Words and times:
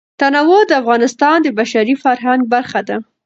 تنوع 0.19 0.61
د 0.67 0.71
افغانستان 0.81 1.37
د 1.43 1.47
بشري 1.59 1.95
فرهنګ 2.03 2.41
برخه 2.53 2.81
ده. 2.87 2.97